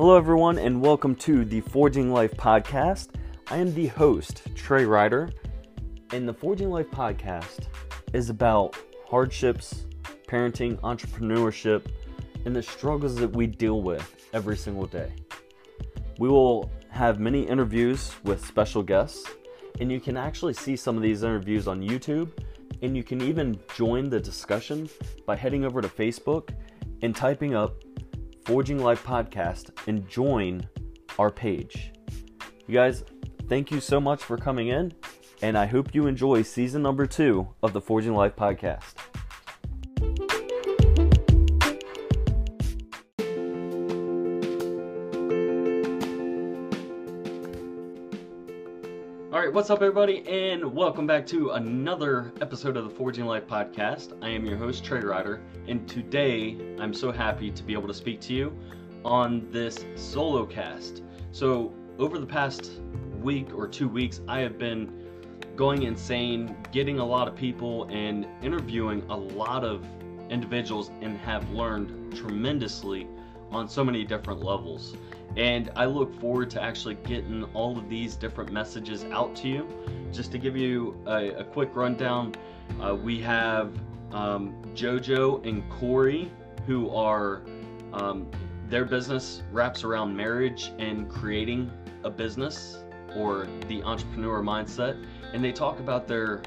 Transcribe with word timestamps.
Hello, 0.00 0.16
everyone, 0.16 0.56
and 0.56 0.80
welcome 0.80 1.14
to 1.16 1.44
the 1.44 1.60
Forging 1.60 2.10
Life 2.10 2.34
podcast. 2.38 3.08
I 3.48 3.58
am 3.58 3.74
the 3.74 3.88
host, 3.88 4.40
Trey 4.54 4.86
Ryder, 4.86 5.30
and 6.14 6.26
the 6.26 6.32
Forging 6.32 6.70
Life 6.70 6.90
podcast 6.90 7.66
is 8.14 8.30
about 8.30 8.74
hardships, 9.06 9.84
parenting, 10.26 10.80
entrepreneurship, 10.80 11.84
and 12.46 12.56
the 12.56 12.62
struggles 12.62 13.14
that 13.16 13.30
we 13.30 13.46
deal 13.46 13.82
with 13.82 14.26
every 14.32 14.56
single 14.56 14.86
day. 14.86 15.12
We 16.18 16.30
will 16.30 16.70
have 16.88 17.20
many 17.20 17.42
interviews 17.42 18.10
with 18.24 18.42
special 18.42 18.82
guests, 18.82 19.28
and 19.80 19.92
you 19.92 20.00
can 20.00 20.16
actually 20.16 20.54
see 20.54 20.76
some 20.76 20.96
of 20.96 21.02
these 21.02 21.24
interviews 21.24 21.68
on 21.68 21.82
YouTube, 21.82 22.30
and 22.80 22.96
you 22.96 23.02
can 23.02 23.20
even 23.20 23.60
join 23.76 24.08
the 24.08 24.18
discussion 24.18 24.88
by 25.26 25.36
heading 25.36 25.66
over 25.66 25.82
to 25.82 25.88
Facebook 25.88 26.54
and 27.02 27.14
typing 27.14 27.54
up 27.54 27.74
Forging 28.44 28.78
Life 28.78 29.04
Podcast 29.04 29.70
and 29.86 30.08
join 30.08 30.68
our 31.18 31.30
page. 31.30 31.92
You 32.66 32.74
guys, 32.74 33.04
thank 33.48 33.70
you 33.70 33.80
so 33.80 34.00
much 34.00 34.22
for 34.22 34.36
coming 34.36 34.68
in, 34.68 34.92
and 35.42 35.58
I 35.58 35.66
hope 35.66 35.94
you 35.94 36.06
enjoy 36.06 36.42
season 36.42 36.82
number 36.82 37.06
two 37.06 37.48
of 37.62 37.72
the 37.72 37.80
Forging 37.80 38.14
Life 38.14 38.36
Podcast. 38.36 38.94
All 49.40 49.46
right, 49.46 49.54
what's 49.54 49.70
up, 49.70 49.80
everybody, 49.80 50.22
and 50.28 50.62
welcome 50.74 51.06
back 51.06 51.26
to 51.28 51.52
another 51.52 52.30
episode 52.42 52.76
of 52.76 52.84
the 52.84 52.90
Forging 52.90 53.24
Life 53.24 53.46
podcast. 53.46 54.12
I 54.20 54.28
am 54.28 54.44
your 54.44 54.58
host, 54.58 54.84
Trey 54.84 55.00
Ryder, 55.00 55.40
and 55.66 55.88
today 55.88 56.58
I'm 56.78 56.92
so 56.92 57.10
happy 57.10 57.50
to 57.50 57.62
be 57.62 57.72
able 57.72 57.88
to 57.88 57.94
speak 57.94 58.20
to 58.20 58.34
you 58.34 58.54
on 59.02 59.50
this 59.50 59.86
solo 59.96 60.44
cast. 60.44 61.02
So, 61.32 61.72
over 61.98 62.18
the 62.18 62.26
past 62.26 62.82
week 63.22 63.54
or 63.54 63.66
two 63.66 63.88
weeks, 63.88 64.20
I 64.28 64.40
have 64.40 64.58
been 64.58 65.06
going 65.56 65.84
insane, 65.84 66.54
getting 66.70 66.98
a 66.98 67.06
lot 67.06 67.26
of 67.26 67.34
people, 67.34 67.84
and 67.84 68.26
interviewing 68.42 69.02
a 69.08 69.16
lot 69.16 69.64
of 69.64 69.86
individuals, 70.28 70.90
and 71.00 71.16
have 71.16 71.48
learned 71.48 72.14
tremendously 72.14 73.08
on 73.50 73.68
so 73.68 73.84
many 73.84 74.04
different 74.04 74.42
levels. 74.42 74.96
And 75.36 75.70
I 75.76 75.84
look 75.84 76.18
forward 76.20 76.50
to 76.50 76.62
actually 76.62 76.96
getting 76.96 77.44
all 77.54 77.78
of 77.78 77.88
these 77.88 78.16
different 78.16 78.52
messages 78.52 79.04
out 79.12 79.36
to 79.36 79.48
you. 79.48 79.68
Just 80.12 80.32
to 80.32 80.38
give 80.38 80.56
you 80.56 81.00
a, 81.06 81.30
a 81.34 81.44
quick 81.44 81.74
rundown, 81.74 82.34
uh, 82.82 82.94
we 82.94 83.20
have 83.20 83.72
um, 84.12 84.54
JoJo 84.74 85.46
and 85.46 85.68
Corey, 85.70 86.30
who 86.66 86.90
are 86.90 87.42
um, 87.92 88.28
their 88.68 88.84
business 88.84 89.42
wraps 89.52 89.84
around 89.84 90.16
marriage 90.16 90.72
and 90.78 91.08
creating 91.08 91.70
a 92.04 92.10
business 92.10 92.84
or 93.16 93.48
the 93.68 93.82
entrepreneur 93.82 94.42
mindset, 94.42 95.04
and 95.32 95.42
they 95.42 95.52
talk 95.52 95.78
about 95.80 96.06
their 96.06 96.42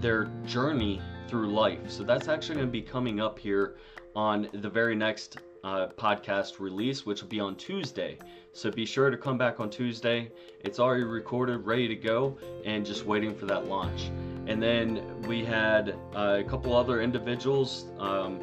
their 0.00 0.26
journey 0.44 1.00
through 1.28 1.50
life. 1.52 1.90
So 1.90 2.04
that's 2.04 2.28
actually 2.28 2.56
going 2.56 2.68
to 2.68 2.72
be 2.72 2.82
coming 2.82 3.20
up 3.20 3.38
here 3.38 3.76
on 4.14 4.48
the 4.52 4.68
very 4.68 4.94
next 4.94 5.38
uh, 5.64 5.88
podcast 5.96 6.60
release, 6.60 7.06
which 7.06 7.22
will 7.22 7.28
be 7.28 7.40
on 7.40 7.56
Tuesday. 7.56 8.18
So 8.52 8.70
be 8.70 8.84
sure 8.86 9.10
to 9.10 9.16
come 9.16 9.38
back 9.38 9.58
on 9.58 9.70
Tuesday. 9.70 10.30
It's 10.60 10.78
already 10.78 11.02
recorded, 11.04 11.64
ready 11.64 11.88
to 11.88 11.96
go, 11.96 12.36
and 12.64 12.84
just 12.84 13.06
waiting 13.06 13.34
for 13.34 13.46
that 13.46 13.66
launch. 13.66 14.10
And 14.46 14.62
then 14.62 15.22
we 15.22 15.44
had 15.44 15.96
uh, 16.14 16.36
a 16.40 16.44
couple 16.44 16.76
other 16.76 17.00
individuals. 17.00 17.86
Um, 17.98 18.38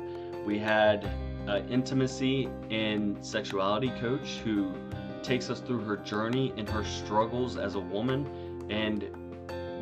we 0.46 0.58
had 0.58 1.08
uh, 1.48 1.62
intimacy 1.70 2.50
and 2.72 3.24
sexuality 3.24 3.92
coach 4.00 4.40
who 4.44 4.74
takes 5.22 5.50
us 5.52 5.60
through 5.60 5.84
her 5.84 5.98
journey 5.98 6.52
and 6.58 6.68
her 6.68 6.84
struggles 6.84 7.56
as 7.58 7.76
a 7.76 7.80
woman 7.80 8.26
and 8.70 9.04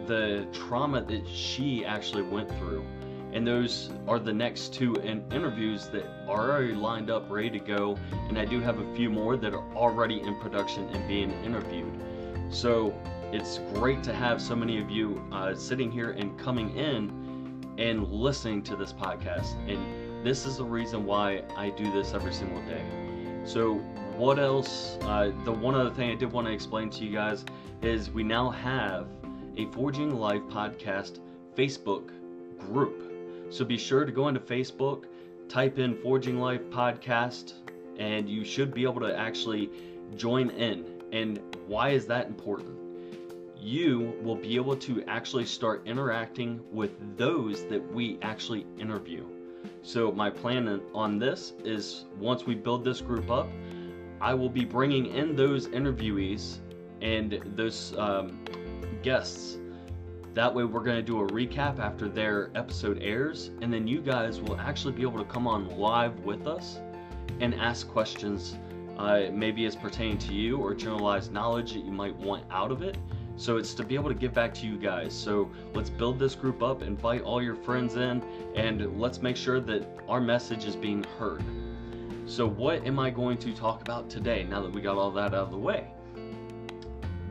the 0.07 0.45
trauma 0.51 1.01
that 1.01 1.25
she 1.27 1.85
actually 1.85 2.23
went 2.23 2.49
through 2.57 2.85
and 3.33 3.45
those 3.45 3.91
are 4.07 4.19
the 4.19 4.33
next 4.33 4.73
two 4.73 4.95
in- 4.95 5.23
interviews 5.31 5.87
that 5.89 6.05
are 6.27 6.51
already 6.51 6.73
lined 6.73 7.09
up, 7.09 7.29
ready 7.29 7.49
to 7.51 7.59
go. 7.59 7.97
And 8.27 8.37
I 8.37 8.45
do 8.45 8.59
have 8.59 8.79
a 8.79 8.95
few 8.95 9.09
more 9.09 9.37
that 9.37 9.53
are 9.53 9.75
already 9.75 10.21
in 10.21 10.35
production 10.39 10.87
and 10.89 11.07
being 11.07 11.31
interviewed. 11.43 11.93
So 12.49 12.93
it's 13.31 13.59
great 13.75 14.01
to 14.03 14.13
have 14.13 14.41
so 14.41 14.55
many 14.55 14.81
of 14.81 14.89
you 14.89 15.21
uh, 15.31 15.53
sitting 15.53 15.91
here 15.91 16.11
and 16.11 16.37
coming 16.39 16.75
in 16.75 17.75
and 17.77 18.11
listening 18.11 18.63
to 18.63 18.75
this 18.75 18.91
podcast. 18.91 19.55
And 19.69 20.25
this 20.25 20.45
is 20.45 20.57
the 20.57 20.65
reason 20.65 21.05
why 21.05 21.43
I 21.55 21.69
do 21.69 21.91
this 21.91 22.13
every 22.13 22.33
single 22.33 22.61
day. 22.63 22.83
So, 23.45 23.75
what 24.17 24.37
else? 24.37 24.97
Uh, 25.01 25.31
the 25.45 25.51
one 25.51 25.75
other 25.75 25.89
thing 25.91 26.11
I 26.11 26.15
did 26.15 26.31
want 26.31 26.45
to 26.47 26.53
explain 26.53 26.89
to 26.89 27.05
you 27.05 27.13
guys 27.13 27.45
is 27.81 28.11
we 28.11 28.23
now 28.23 28.49
have 28.49 29.07
a 29.55 29.65
Forging 29.67 30.19
Life 30.19 30.41
podcast 30.49 31.19
Facebook 31.55 32.11
group. 32.59 33.08
So 33.49 33.65
be 33.65 33.77
sure 33.77 34.05
to 34.05 34.11
go 34.11 34.27
into 34.27 34.39
Facebook, 34.39 35.05
type 35.47 35.79
in 35.79 35.95
Forging 35.95 36.39
Life 36.39 36.61
Podcast, 36.69 37.53
and 37.97 38.29
you 38.29 38.45
should 38.45 38.73
be 38.73 38.83
able 38.83 39.01
to 39.01 39.17
actually 39.17 39.71
join 40.15 40.49
in. 40.51 40.85
And 41.11 41.39
why 41.67 41.89
is 41.89 42.05
that 42.07 42.27
important? 42.27 42.77
You 43.59 44.13
will 44.21 44.35
be 44.35 44.55
able 44.55 44.75
to 44.77 45.03
actually 45.07 45.45
start 45.45 45.81
interacting 45.85 46.61
with 46.71 46.91
those 47.17 47.65
that 47.65 47.93
we 47.93 48.19
actually 48.21 48.67
interview. 48.77 49.25
So, 49.81 50.11
my 50.11 50.29
plan 50.29 50.81
on 50.93 51.19
this 51.19 51.53
is 51.63 52.05
once 52.19 52.45
we 52.45 52.55
build 52.55 52.85
this 52.85 53.01
group 53.01 53.29
up, 53.29 53.47
I 54.21 54.33
will 54.33 54.49
be 54.49 54.63
bringing 54.63 55.07
in 55.07 55.35
those 55.35 55.67
interviewees 55.67 56.57
and 57.01 57.39
those 57.55 57.97
um, 57.97 58.39
guests 59.01 59.57
that 60.35 60.53
way, 60.53 60.63
we're 60.63 60.83
going 60.83 60.97
to 60.97 61.03
do 61.03 61.19
a 61.21 61.27
recap 61.27 61.79
after 61.79 62.07
their 62.07 62.51
episode 62.55 62.99
airs, 63.01 63.51
and 63.61 63.73
then 63.73 63.87
you 63.87 64.01
guys 64.01 64.39
will 64.39 64.59
actually 64.59 64.93
be 64.93 65.01
able 65.01 65.17
to 65.17 65.25
come 65.25 65.47
on 65.47 65.77
live 65.77 66.19
with 66.19 66.45
us 66.45 66.79
and 67.39 67.55
ask 67.55 67.87
questions, 67.87 68.57
uh, 68.97 69.23
maybe 69.31 69.65
as 69.65 69.75
pertaining 69.75 70.17
to 70.19 70.33
you 70.33 70.57
or 70.57 70.75
generalized 70.75 71.31
knowledge 71.31 71.73
that 71.73 71.83
you 71.83 71.91
might 71.91 72.15
want 72.17 72.43
out 72.51 72.71
of 72.71 72.81
it. 72.83 72.97
So 73.37 73.57
it's 73.57 73.73
to 73.75 73.83
be 73.83 73.95
able 73.95 74.09
to 74.09 74.15
give 74.15 74.33
back 74.33 74.53
to 74.55 74.67
you 74.67 74.77
guys. 74.77 75.13
So 75.13 75.49
let's 75.73 75.89
build 75.89 76.19
this 76.19 76.35
group 76.35 76.61
up, 76.61 76.83
invite 76.83 77.21
all 77.21 77.41
your 77.41 77.55
friends 77.55 77.95
in, 77.95 78.21
and 78.55 78.99
let's 78.99 79.21
make 79.21 79.37
sure 79.37 79.61
that 79.61 79.87
our 80.09 80.19
message 80.19 80.65
is 80.65 80.75
being 80.75 81.05
heard. 81.17 81.41
So, 82.25 82.45
what 82.47 82.85
am 82.85 82.99
I 82.99 83.09
going 83.09 83.37
to 83.39 83.53
talk 83.53 83.81
about 83.81 84.09
today 84.09 84.43
now 84.43 84.61
that 84.61 84.71
we 84.71 84.81
got 84.81 84.97
all 84.97 85.09
that 85.11 85.33
out 85.33 85.33
of 85.33 85.51
the 85.51 85.57
way? 85.57 85.87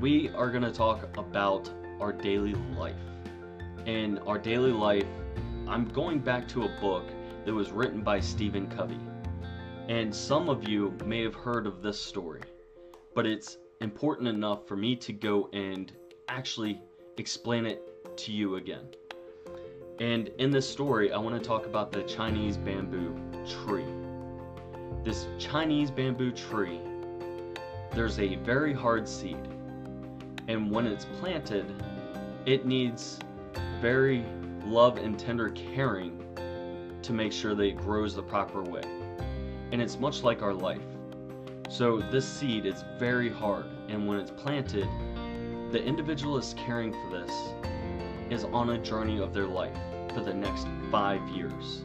We 0.01 0.31
are 0.31 0.51
going 0.51 0.65
to 0.65 0.73
talk 0.73 1.17
about 1.17 1.71
our 2.01 2.13
daily 2.13 2.55
life. 2.77 2.95
And 3.87 4.19
our 4.27 4.39
daily 4.39 4.73
life, 4.73 5.07
I'm 5.67 5.87
going 5.89 6.19
back 6.19 6.47
to 6.49 6.65
a 6.65 6.81
book 6.81 7.05
that 7.45 7.55
was 7.55 7.71
written 7.71 8.03
by 8.03 8.21
Stephen 8.21 8.69
Covey. 8.69 9.01
And 9.89 10.15
some 10.15 10.49
of 10.49 10.69
you 10.69 10.95
may 11.05 11.23
have 11.23 11.35
heard 11.35 11.67
of 11.67 11.83
this 11.83 11.99
story, 12.01 12.43
but 13.15 13.27
it's 13.27 13.59
important 13.81 14.29
enough 14.29 14.67
for 14.67 14.77
me 14.77 14.97
to 14.97 15.13
go 15.13 15.49
and 15.53 15.93
actually 16.29 16.81
explain 17.17 17.65
it 17.65 17.83
to 18.19 18.33
you 18.33 18.57
again. 18.57 18.89
And 20.01 20.29
in 20.39 20.51
this 20.51 20.69
story, 20.69 21.13
I 21.13 21.19
want 21.19 21.43
to 21.43 21.49
talk 21.49 21.67
about 21.67 21.91
the 21.91 22.03
Chinese 22.03 22.57
bamboo 22.57 23.19
tree. 23.65 23.85
This 25.05 25.27
Chinese 25.39 25.91
bamboo 25.91 26.33
tree, 26.33 26.81
there's 27.93 28.19
a 28.19 28.37
very 28.37 28.73
hard 28.73 29.09
seed. 29.09 29.49
And 30.49 30.71
when 30.71 30.87
it's 30.87 31.05
planted, 31.21 31.67
it 32.47 32.65
needs 32.65 33.19
very 33.81 34.25
love 34.65 34.97
and 34.97 35.19
tender 35.19 35.51
caring 35.51 36.25
to 37.03 37.13
make 37.13 37.33
sure 37.33 37.55
that 37.55 37.63
it 37.63 37.77
grows 37.77 38.15
the 38.15 38.23
proper 38.23 38.63
way. 38.63 38.83
And 39.73 39.81
it's 39.81 39.99
much 39.99 40.23
like 40.23 40.43
our 40.43 40.55
life. 40.55 40.81
So 41.69 41.99
this 42.11 42.27
seed 42.27 42.65
is 42.65 42.83
very 42.99 43.29
hard, 43.29 43.67
and 43.89 44.09
when 44.09 44.19
it's 44.19 44.31
planted, 44.31 44.89
the 45.71 45.85
individual 45.85 46.39
is 46.39 46.55
caring 46.55 46.93
for 46.93 47.11
this 47.11 47.33
is 48.31 48.45
on 48.45 48.71
a 48.71 48.79
journey 48.79 49.21
of 49.21 49.35
their 49.35 49.47
life 49.47 49.77
for 50.15 50.21
the 50.21 50.33
next 50.33 50.67
five 50.91 51.21
years. 51.29 51.83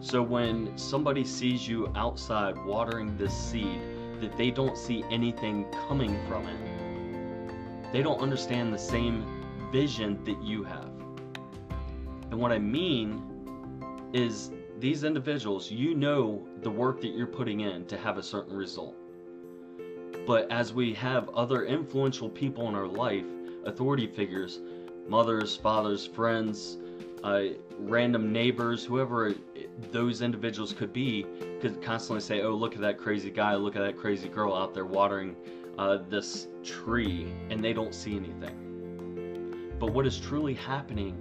So 0.00 0.22
when 0.22 0.76
somebody 0.78 1.24
sees 1.24 1.66
you 1.66 1.90
outside 1.96 2.56
watering 2.64 3.16
this 3.16 3.36
seed, 3.36 3.80
that 4.20 4.36
they 4.36 4.52
don't 4.52 4.78
see 4.78 5.04
anything 5.10 5.66
coming 5.88 6.16
from 6.28 6.46
it, 6.46 6.85
they 7.92 8.02
don't 8.02 8.20
understand 8.20 8.72
the 8.72 8.78
same 8.78 9.24
vision 9.72 10.22
that 10.24 10.40
you 10.42 10.64
have. 10.64 10.90
And 12.30 12.40
what 12.40 12.52
I 12.52 12.58
mean 12.58 13.22
is 14.12 14.50
these 14.78 15.04
individuals, 15.04 15.70
you 15.70 15.94
know 15.94 16.46
the 16.62 16.70
work 16.70 17.00
that 17.00 17.08
you're 17.08 17.26
putting 17.26 17.60
in 17.60 17.86
to 17.86 17.96
have 17.96 18.18
a 18.18 18.22
certain 18.22 18.56
result. 18.56 18.96
But 20.26 20.50
as 20.50 20.72
we 20.72 20.92
have 20.94 21.28
other 21.30 21.64
influential 21.64 22.28
people 22.28 22.68
in 22.68 22.74
our 22.74 22.86
life, 22.86 23.24
authority 23.64 24.06
figures, 24.06 24.60
mothers, 25.08 25.56
fathers, 25.56 26.06
friends, 26.06 26.78
uh, 27.22 27.42
random 27.78 28.32
neighbors, 28.32 28.84
whoever 28.84 29.34
those 29.92 30.22
individuals 30.22 30.72
could 30.72 30.92
be, 30.92 31.24
could 31.60 31.80
constantly 31.82 32.20
say, 32.20 32.42
"Oh, 32.42 32.54
look 32.54 32.74
at 32.74 32.80
that 32.80 32.98
crazy 32.98 33.30
guy! 33.30 33.54
Look 33.54 33.76
at 33.76 33.82
that 33.82 33.96
crazy 33.96 34.28
girl 34.28 34.54
out 34.54 34.74
there 34.74 34.84
watering 34.84 35.36
uh, 35.78 35.98
this 36.08 36.48
tree," 36.62 37.32
and 37.50 37.62
they 37.62 37.72
don't 37.72 37.94
see 37.94 38.16
anything. 38.16 39.74
But 39.78 39.92
what 39.92 40.06
is 40.06 40.18
truly 40.18 40.54
happening 40.54 41.16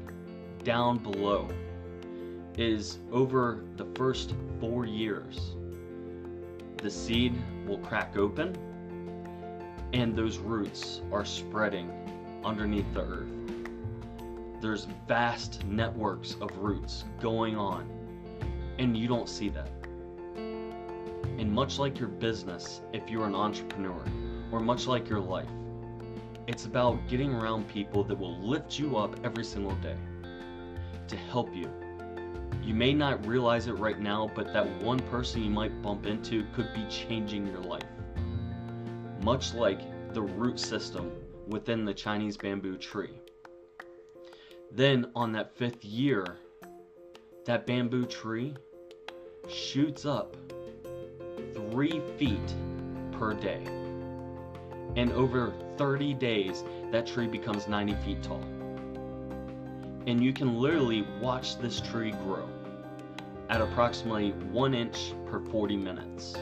down 0.64 0.98
below 0.98 1.48
is 2.58 3.00
over 3.12 3.66
the 3.76 3.86
first 3.96 4.34
four 4.60 4.86
years, 4.86 5.56
the 6.78 6.90
seed 6.90 7.34
will 7.68 7.80
crack 7.80 8.18
open, 8.18 8.56
and 9.94 10.16
those 10.16 10.38
roots 10.38 11.02
are 11.12 11.26
spreading 11.26 11.92
underneath 12.44 12.92
the 12.94 13.02
earth 13.02 13.36
there's 14.66 14.88
vast 15.08 15.64
networks 15.66 16.38
of 16.42 16.58
roots 16.58 17.04
going 17.22 17.56
on, 17.56 17.88
and 18.80 18.98
you 18.98 19.08
don't 19.08 19.30
see 19.30 19.48
that. 19.50 19.70
And 20.36 21.52
much 21.52 21.78
like 21.78 22.00
your 22.00 22.10
business, 22.10 22.82
if 22.92 23.08
you're 23.08 23.28
an 23.28 23.36
entrepreneur, 23.36 24.04
or 24.52 24.60
much 24.60 24.88
like 24.88 25.10
your 25.10 25.20
life, 25.20 25.50
it's 26.48 26.66
about 26.66 27.08
getting 27.08 27.34
around 27.34 27.68
people 27.68 28.04
that 28.04 28.18
will 28.18 28.38
lift 28.40 28.78
you 28.78 28.98
up 28.98 29.16
every 29.24 29.44
single 29.44 29.76
day 29.78 29.98
to 31.08 31.16
help 31.16 31.56
you. 31.56 31.70
You 32.64 32.74
may 32.74 32.94
not 32.94 33.26
realize 33.26 33.68
it 33.68 33.74
right 33.74 34.00
now, 34.00 34.32
but 34.36 34.52
that 34.54 34.68
one 34.82 35.00
person 35.00 35.44
you 35.44 35.50
might 35.50 35.82
bump 35.82 36.06
into 36.06 36.46
could 36.56 36.74
be 36.74 36.86
changing 36.90 37.48
your 37.48 37.62
life. 37.62 37.84
Much 39.24 39.54
like 39.54 39.82
the 40.14 40.22
root 40.22 40.60
system 40.60 41.12
within 41.48 41.86
the 41.86 41.94
Chinese 41.94 42.38
bamboo 42.38 42.78
tree. 42.78 43.20
Then 44.72 45.12
on 45.16 45.32
that 45.34 45.56
fifth 45.56 45.86
year, 45.86 46.26
that 47.46 47.68
bamboo 47.68 48.06
tree 48.06 48.56
shoots 49.48 50.06
up 50.06 50.36
three 51.54 52.02
feet 52.18 52.56
per 53.12 53.34
day. 53.34 53.85
And 54.96 55.12
over 55.14 55.54
30 55.78 56.14
days, 56.14 56.64
that 56.92 57.06
tree 57.06 57.28
becomes 57.28 57.68
90 57.68 57.96
feet 57.96 58.24
tall. 58.24 58.44
And 60.08 60.24
you 60.24 60.32
can 60.34 60.60
literally 60.60 61.06
watch 61.20 61.58
this 61.58 61.82
tree 61.82 62.12
grow 62.12 62.48
at 63.50 63.62
approximately 63.62 64.32
one 64.52 64.74
inch 64.74 65.14
per 65.26 65.40
40 65.40 65.78
minutes. 65.78 66.36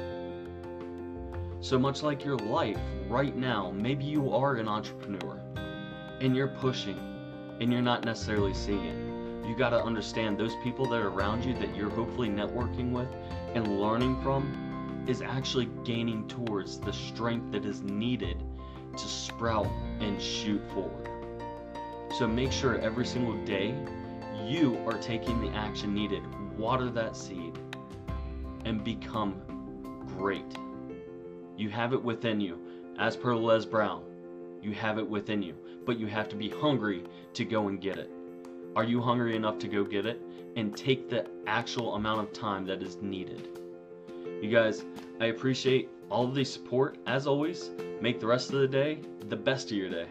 So 1.61 1.79
much 1.79 2.03
like 2.03 2.25
your 2.25 2.37
life 2.37 2.79
right 3.07 3.35
now, 3.35 3.71
maybe 3.71 4.03
you 4.03 4.33
are 4.33 4.55
an 4.55 4.67
entrepreneur 4.67 5.39
and 6.19 6.35
you're 6.35 6.49
pushing 6.49 6.99
and 7.59 7.71
you're 7.71 7.81
not 7.81 8.05
necessarily 8.05 8.53
seeing 8.53 8.83
it. 8.83 9.47
You 9.47 9.55
got 9.55 9.69
to 9.69 9.81
understand 9.81 10.37
those 10.37 10.55
people 10.63 10.85
that 10.87 11.01
are 11.01 11.09
around 11.09 11.43
you 11.45 11.53
that 11.55 11.75
you're 11.75 11.89
hopefully 11.89 12.29
networking 12.29 12.91
with 12.91 13.07
and 13.53 13.79
learning 13.79 14.21
from 14.21 14.62
is 15.07 15.21
actually 15.21 15.69
gaining 15.83 16.27
towards 16.27 16.79
the 16.79 16.93
strength 16.93 17.51
that 17.51 17.65
is 17.65 17.81
needed 17.81 18.43
to 18.93 19.07
sprout 19.07 19.67
and 19.99 20.21
shoot 20.21 20.61
forward. 20.73 21.07
So 22.17 22.27
make 22.27 22.51
sure 22.51 22.77
every 22.79 23.05
single 23.05 23.43
day 23.45 23.75
you 24.45 24.77
are 24.85 24.97
taking 24.99 25.41
the 25.41 25.49
action 25.57 25.93
needed. 25.93 26.21
Water 26.57 26.89
that 26.91 27.15
seed 27.15 27.57
and 28.65 28.83
become 28.83 29.41
great. 30.17 30.57
You 31.57 31.69
have 31.69 31.93
it 31.93 32.03
within 32.03 32.39
you. 32.39 32.59
As 32.99 33.15
per 33.15 33.35
Les 33.35 33.65
Brown, 33.65 34.03
you 34.61 34.71
have 34.73 34.99
it 34.99 35.07
within 35.07 35.41
you 35.41 35.55
but 35.85 35.99
you 35.99 36.07
have 36.07 36.29
to 36.29 36.35
be 36.35 36.49
hungry 36.49 37.03
to 37.33 37.45
go 37.45 37.67
and 37.67 37.81
get 37.81 37.97
it. 37.97 38.09
Are 38.75 38.83
you 38.83 39.01
hungry 39.01 39.35
enough 39.35 39.59
to 39.59 39.67
go 39.67 39.83
get 39.83 40.05
it 40.05 40.21
and 40.55 40.75
take 40.75 41.09
the 41.09 41.25
actual 41.47 41.95
amount 41.95 42.21
of 42.21 42.33
time 42.33 42.65
that 42.65 42.81
is 42.81 42.97
needed? 43.01 43.59
You 44.43 44.49
guys, 44.49 44.83
I 45.21 45.27
appreciate 45.27 45.87
all 46.09 46.25
of 46.25 46.35
the 46.35 46.43
support. 46.43 46.97
As 47.07 47.27
always, 47.27 47.69
make 48.01 48.19
the 48.19 48.27
rest 48.27 48.51
of 48.51 48.59
the 48.59 48.67
day 48.67 48.99
the 49.29 49.37
best 49.37 49.71
of 49.71 49.77
your 49.77 49.89
day. 49.89 50.05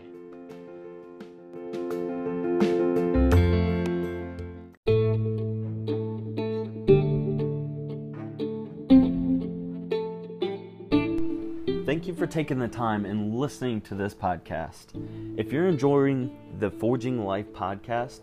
Thank 11.84 12.06
you 12.06 12.14
for 12.14 12.26
taking 12.26 12.58
the 12.58 12.69
time 12.69 13.05
and 13.05 13.34
listening 13.34 13.82
to 13.82 13.94
this 13.94 14.14
podcast. 14.14 14.99
If 15.37 15.52
you're 15.52 15.69
enjoying 15.69 16.34
the 16.58 16.70
Forging 16.70 17.23
Life 17.26 17.52
podcast, 17.52 18.20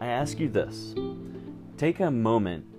I 0.00 0.06
ask 0.06 0.40
you 0.40 0.48
this 0.48 0.96
take 1.76 2.00
a 2.00 2.10
moment 2.10 2.73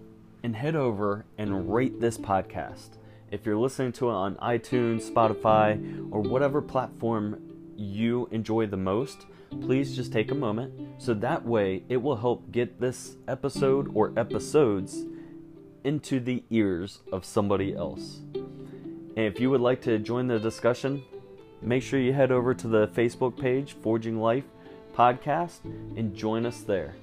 and 0.46 0.56
head 0.56 0.76
over 0.76 1.26
and 1.40 1.74
rate 1.74 2.00
this 2.00 2.20
podcast. 2.20 3.00
If 3.32 3.48
you're 3.48 3.58
listening 3.58 3.94
to 3.94 4.10
it 4.10 4.14
on 4.14 4.36
iTunes, 4.36 5.10
Spotify, 5.10 6.08
or 6.12 6.22
whatever 6.22 6.62
platform 6.62 7.42
you 7.76 8.30
enjoy 8.30 8.68
the 8.68 8.78
most, 8.78 9.26
please 9.62 9.96
just 9.96 10.14
take 10.14 10.30
a 10.30 10.36
moment 10.36 11.02
so 11.02 11.16
that 11.16 11.44
way 11.44 11.84
it 11.90 11.98
will 11.98 12.16
help 12.16 12.52
get 12.52 12.80
this 12.80 13.16
episode 13.28 13.90
or 13.96 14.14
episodes 14.18 15.06
into 15.84 16.20
the 16.20 16.44
ears 16.52 17.00
of 17.12 17.26
somebody 17.26 17.74
else. 17.74 18.20
And 18.36 19.26
if 19.26 19.40
you 19.40 19.50
would 19.50 19.62
like 19.62 19.82
to 19.82 19.98
join 19.98 20.28
the 20.28 20.38
discussion, 20.38 21.04
make 21.60 21.82
sure 21.82 22.00
you 22.00 22.14
head 22.14 22.32
over 22.32 22.54
to 22.54 22.68
the 22.68 22.88
Facebook 22.90 23.36
page, 23.36 23.76
Forging 23.82 24.20
Life 24.22 24.46
Podcast, 24.96 25.64
and 25.98 26.16
join 26.16 26.46
us 26.46 26.60
there. 26.60 26.94